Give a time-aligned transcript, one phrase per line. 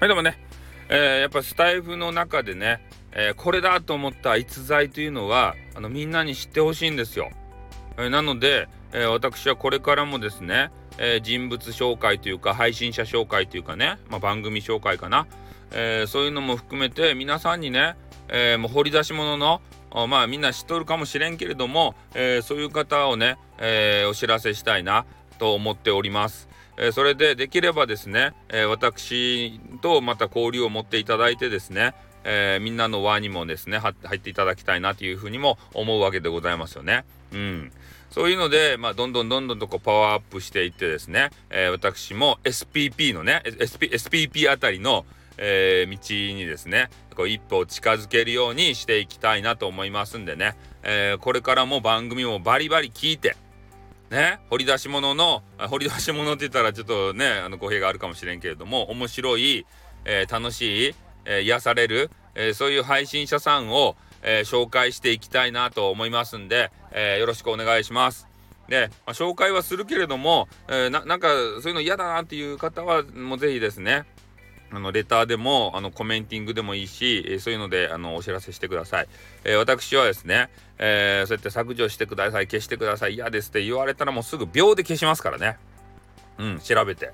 [0.00, 0.38] はいでもね、
[0.88, 2.80] えー、やっぱスタイフの中でね、
[3.12, 7.28] えー、これだと思った逸材というのはあのみんなに知ってほしいんですよ。
[7.98, 15.26] えー、なので、え私はこれからもですね、え人物紹介というか配信者紹介というかね、まあ、番組紹介かな、
[15.70, 17.94] えそういうのも含めて皆さんにね、
[18.28, 19.60] えもう掘り出し物の
[20.08, 25.04] まあみんな知っとるかもしれんけれども、えそういう方をね、えお知らせしたいな。
[25.40, 26.48] と思っております。
[26.76, 31.94] えそれでできればですね、え私とまた交流を持っていただいてですね、
[32.24, 37.04] えー、みんなの輪にもですね入っていただきたいなというふうにも思うわけでございますよね。
[37.32, 37.72] うん、
[38.10, 45.06] そういうので、まあ、どんどんどんどんとこうパワーアップしていってですね、えー、私も SPP のね SP SPP あたりの、
[45.38, 53.36] えー、道にですねこう一歩近づけるようにしていきたいなと思いますんでね、えー、これからも番組もバリバリ聞いて
[54.10, 59.66] ね掘り出し物の掘り出し物って言ったらちょっとねあの語弊があるかもしれんけれども面白い、
[60.04, 68.28] えー、楽しいえー、癒される、えー、そういう配信者さんを、え、紹介していきたいなと思いますんで、えよろしくお願いします。
[68.68, 71.28] で、まあ、紹介はするけれども、えななんか
[71.62, 74.04] そういうの嫌だなっていう方はもうぜひですね
[74.72, 79.08] あのレターでもあのコメンティングでもいいし、えそういうのであのお知らせしてください。
[79.44, 85.58] え私はですね、えそうやって削除してください消してください嫌ですって言われたらもうすぐ秒で消しますからね。
[86.38, 87.12] うん調べて。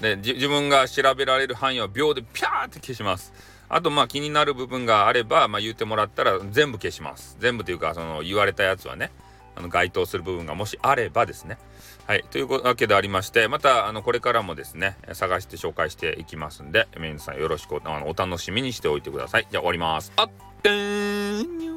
[0.00, 3.32] で自分が調べられる範囲は秒でピャーって消します。
[3.68, 7.36] あとまあ気になる部分があれば、まあ、言ってもらったら全部消します。
[7.40, 9.10] 全部というかその言われたやつはね
[9.54, 11.58] あの該当する部分がもしあればですね。
[12.06, 12.24] はい。
[12.30, 19.46] というわけでありまして、また、あの、これからもですね、探して紹介していきますんで、皆さんよろしくあのお楽しみにしておいてください。
[19.50, 20.12] じゃあ終わります。
[20.16, 20.30] あっ
[20.62, 21.71] てーん